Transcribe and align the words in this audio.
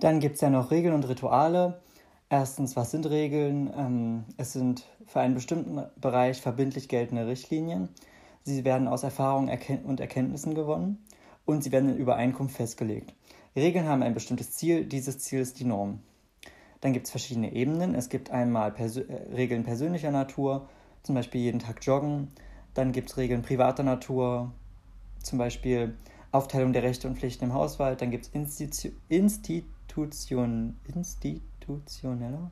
Dann 0.00 0.20
gibt 0.20 0.34
es 0.34 0.42
ja 0.42 0.50
noch 0.50 0.70
Regeln 0.70 0.94
und 0.94 1.08
Rituale. 1.08 1.80
Erstens, 2.28 2.76
was 2.76 2.90
sind 2.90 3.08
Regeln? 3.08 3.72
Ähm, 3.76 4.24
es 4.36 4.52
sind 4.52 4.84
für 5.06 5.20
einen 5.20 5.34
bestimmten 5.34 5.82
Bereich 6.00 6.40
verbindlich 6.40 6.88
geltende 6.88 7.26
Richtlinien. 7.26 7.88
Sie 8.42 8.64
werden 8.64 8.88
aus 8.88 9.04
Erfahrungen 9.04 9.50
und 9.84 10.00
Erkenntnissen 10.00 10.54
gewonnen 10.54 11.04
und 11.46 11.64
sie 11.64 11.72
werden 11.72 11.90
in 11.90 11.96
Übereinkunft 11.96 12.56
festgelegt. 12.56 13.14
Regeln 13.54 13.88
haben 13.88 14.02
ein 14.02 14.12
bestimmtes 14.12 14.52
Ziel, 14.52 14.84
dieses 14.84 15.18
Ziel 15.18 15.40
ist 15.40 15.60
die 15.60 15.64
Norm. 15.64 16.00
Dann 16.80 16.92
gibt 16.92 17.06
es 17.06 17.10
verschiedene 17.10 17.52
Ebenen. 17.52 17.94
Es 17.94 18.10
gibt 18.10 18.30
einmal 18.30 18.72
Persö 18.72 19.00
äh, 19.00 19.34
Regeln 19.34 19.64
persönlicher 19.64 20.10
Natur, 20.10 20.68
zum 21.02 21.14
Beispiel 21.14 21.40
jeden 21.40 21.60
Tag 21.60 21.84
joggen. 21.86 22.28
Dann 22.74 22.92
gibt 22.92 23.08
es 23.08 23.16
Regeln 23.16 23.40
privater 23.40 23.82
Natur, 23.82 24.52
zum 25.22 25.38
Beispiel 25.38 25.96
Aufteilung 26.32 26.74
der 26.74 26.82
Rechte 26.82 27.08
und 27.08 27.18
Pflichten 27.18 27.44
im 27.44 27.54
Haushalt. 27.54 28.02
Dann 28.02 28.10
gibt 28.10 28.26
es 28.26 28.30
Institu 29.08 29.66
Institution, 29.96 30.76
institutioneller 30.94 32.50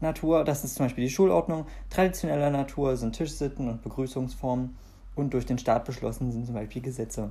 Natur, 0.00 0.44
das 0.44 0.64
ist 0.64 0.74
zum 0.74 0.86
Beispiel 0.86 1.04
die 1.04 1.10
Schulordnung. 1.10 1.66
Traditioneller 1.90 2.50
Natur 2.50 2.96
sind 2.96 3.14
Tischsitten 3.14 3.68
und 3.68 3.82
Begrüßungsformen. 3.82 4.76
Und 5.14 5.34
durch 5.34 5.44
den 5.44 5.58
Staat 5.58 5.84
beschlossen 5.84 6.32
sind 6.32 6.46
zum 6.46 6.54
Beispiel 6.54 6.80
Gesetze. 6.80 7.30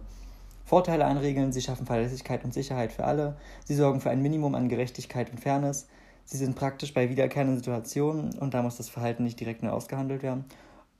Vorteile 0.66 1.06
an 1.06 1.18
Regeln, 1.18 1.52
sie 1.52 1.62
schaffen 1.62 1.88
Verlässlichkeit 1.88 2.46
und 2.46 2.54
Sicherheit 2.54 2.92
für 2.92 3.06
alle, 3.06 3.36
sie 3.66 3.74
sorgen 3.74 4.00
für 4.00 4.12
ein 4.12 4.22
Minimum 4.22 4.54
an 4.54 4.70
Gerechtigkeit 4.70 5.32
und 5.32 5.40
Fairness, 5.40 5.88
sie 6.24 6.38
sind 6.38 6.56
praktisch 6.56 6.94
bei 6.94 7.10
wiederkehrenden 7.10 7.58
Situationen 7.58 8.38
und 8.38 8.54
da 8.54 8.62
muss 8.62 8.78
das 8.78 8.88
Verhalten 8.88 9.24
nicht 9.24 9.40
direkt 9.40 9.64
neu 9.64 9.72
ausgehandelt 9.72 10.22
werden. 10.22 10.46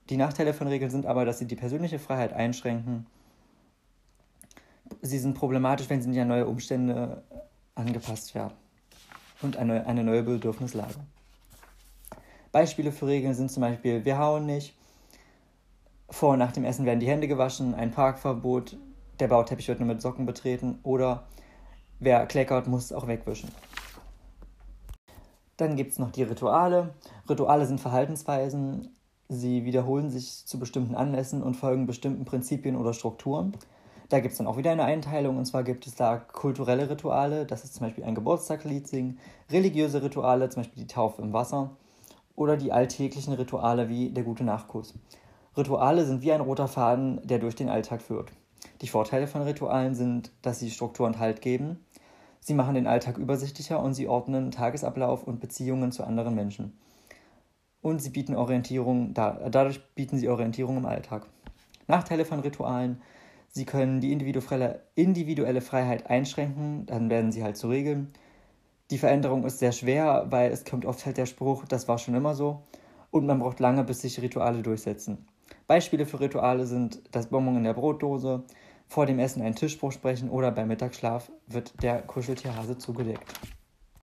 Die 0.10 0.18
Nachteile 0.18 0.56
von 0.56 0.68
Regeln 0.68 0.90
sind 0.90 1.06
aber, 1.06 1.24
dass 1.24 1.38
sie 1.38 1.46
die 1.46 1.56
persönliche 1.56 2.00
Freiheit 2.00 2.34
einschränken. 2.34 3.06
Sie 5.02 5.20
sind 5.20 5.34
problematisch, 5.34 5.90
wenn 5.90 6.02
sie 6.02 6.10
nicht 6.10 6.20
an 6.20 6.28
neue 6.28 6.48
Umstände 6.48 7.24
angepasst 7.76 8.36
werden 8.36 8.54
und 9.42 9.58
eine, 9.58 9.86
eine 9.86 10.04
neue 10.04 10.24
Bedürfnislage. 10.24 10.96
Beispiele 12.52 12.92
für 12.92 13.08
Regeln 13.08 13.34
sind 13.34 13.52
zum 13.52 13.62
Beispiel, 13.62 14.04
wir 14.04 14.18
hauen 14.18 14.46
nicht, 14.46 14.76
vor 16.10 16.34
und 16.34 16.40
nach 16.40 16.52
dem 16.52 16.66
Essen 16.66 16.86
werden 16.86 17.00
die 17.00 17.08
Hände 17.08 17.28
gewaschen, 17.28 17.74
ein 17.74 17.92
Parkverbot, 17.92 18.78
der 19.20 19.28
Bauteppich 19.30 19.68
wird 19.68 19.80
nur 19.80 19.88
mit 19.88 20.02
Socken 20.02 20.26
betreten 20.26 20.80
oder 20.84 21.28
wer 22.00 22.26
kleckert, 22.26 22.68
muss 22.68 22.92
auch 22.92 23.08
wegwischen. 23.08 23.50
Dann 25.58 25.76
gibt 25.76 25.92
es 25.92 26.00
noch 26.00 26.12
die 26.12 26.24
Rituale. 26.24 26.96
Rituale 27.30 27.68
sind 27.68 27.80
Verhaltensweisen. 27.80 28.96
Sie 29.30 29.64
wiederholen 29.64 30.10
sich 30.10 30.46
zu 30.46 30.60
bestimmten 30.60 30.96
Anlässen 30.96 31.44
und 31.44 31.56
folgen 31.56 31.86
bestimmten 31.86 32.26
Prinzipien 32.26 32.76
oder 32.76 32.94
Strukturen. 32.94 33.56
Da 34.12 34.20
gibt 34.20 34.34
es 34.34 34.40
dann 34.40 34.48
auch 34.48 34.58
wieder 34.58 34.72
eine 34.72 34.84
Einteilung, 34.84 35.38
und 35.38 35.46
zwar 35.46 35.64
gibt 35.64 35.88
es 35.88 35.96
da 35.96 36.18
kulturelle 36.18 36.90
Rituale, 36.90 37.46
das 37.46 37.64
ist 37.64 37.76
zum 37.76 37.88
Beispiel 37.88 38.04
ein 38.04 38.14
Geburtstagslied 38.14 38.86
singen, 38.86 39.20
religiöse 39.50 40.04
Rituale, 40.04 40.50
zum 40.50 40.64
Beispiel 40.64 40.84
die 40.84 40.94
Taufe 40.94 41.22
im 41.22 41.32
Wasser, 41.32 41.78
oder 42.36 42.58
die 42.58 42.74
alltäglichen 42.74 43.32
Rituale 43.32 43.88
wie 43.88 44.10
der 44.10 44.26
gute 44.26 44.44
Nachkuss. 44.44 44.96
Rituale 45.56 46.04
sind 46.04 46.24
wie 46.24 46.34
ein 46.34 46.42
roter 46.42 46.68
Faden, 46.68 47.26
der 47.26 47.40
durch 47.40 47.56
den 47.56 47.70
Alltag 47.70 48.02
führt. 48.02 48.34
Die 48.82 48.90
Vorteile 48.90 49.28
von 49.28 49.44
Ritualen 49.44 49.96
sind, 49.96 50.34
dass 50.42 50.60
sie 50.60 50.72
Struktur 50.72 51.08
und 51.08 51.18
Halt 51.18 51.42
geben, 51.42 51.80
sie 52.42 52.54
machen 52.54 52.76
den 52.76 52.88
Alltag 52.88 53.18
übersichtlicher 53.18 53.82
und 53.82 53.94
sie 53.94 54.10
ordnen 54.10 54.52
Tagesablauf 54.52 55.24
und 55.24 55.40
Beziehungen 55.40 55.94
zu 55.94 56.04
anderen 56.04 56.36
Menschen. 56.36 56.78
Und 57.82 58.02
sie 58.02 58.10
bieten 58.10 58.36
Orientierung, 58.36 59.14
dadurch 59.14 59.80
bieten 59.96 60.18
sie 60.18 60.28
Orientierung 60.28 60.76
im 60.76 60.86
Alltag. 60.86 61.28
Nachteile 61.88 62.26
von 62.26 62.42
Ritualen, 62.42 63.02
sie 63.52 63.66
können 63.66 64.02
die 64.02 64.12
individuelle 64.12 65.62
Freiheit 65.62 66.10
einschränken, 66.10 66.86
dann 66.86 67.10
werden 67.10 67.32
sie 67.32 67.44
halt 67.44 67.58
zu 67.58 67.70
Regeln. 67.70 68.12
Die 68.90 68.98
Veränderung 68.98 69.46
ist 69.46 69.60
sehr 69.60 69.72
schwer, 69.72 70.26
weil 70.30 70.52
es 70.52 70.66
kommt 70.66 70.86
oft 70.86 71.06
halt 71.06 71.18
der 71.18 71.26
Spruch, 71.26 71.66
das 71.66 71.88
war 71.88 71.98
schon 71.98 72.16
immer 72.16 72.36
so. 72.36 72.64
Und 73.10 73.26
man 73.26 73.40
braucht 73.40 73.60
lange, 73.60 73.84
bis 73.84 74.02
sich 74.02 74.22
Rituale 74.22 74.62
durchsetzen. 74.62 75.28
Beispiele 75.68 76.06
für 76.06 76.20
Rituale 76.20 76.66
sind 76.66 77.02
das 77.12 77.28
Bonbon 77.28 77.58
in 77.58 77.64
der 77.64 77.74
Brotdose, 77.74 78.44
vor 78.88 79.06
dem 79.06 79.20
Essen 79.20 79.42
einen 79.42 79.56
Tischspruch 79.56 79.94
sprechen 79.94 80.30
oder 80.30 80.52
beim 80.52 80.68
Mittagsschlaf 80.68 81.32
wird 81.48 81.82
der 81.82 82.02
Kuscheltierhase 82.02 82.78
zugedeckt. 82.78 83.34